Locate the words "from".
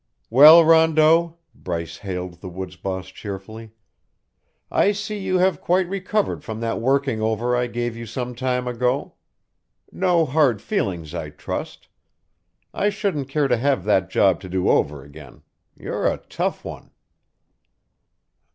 6.43-6.59